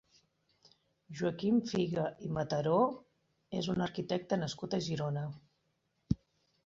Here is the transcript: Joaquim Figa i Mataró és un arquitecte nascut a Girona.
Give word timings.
Joaquim 1.17 1.59
Figa 1.73 2.07
i 2.27 2.31
Mataró 2.37 2.79
és 3.61 3.71
un 3.75 3.87
arquitecte 3.89 4.43
nascut 4.45 4.77
a 4.79 4.85
Girona. 4.87 5.29